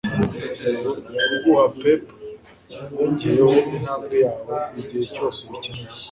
kuguha 1.25 1.65
pep 1.81 2.03
yongeyeho 2.97 3.53
intambwe 3.77 4.15
yawe 4.27 4.55
igihe 4.79 5.05
cyose 5.15 5.37
ubikeneye. 5.47 5.89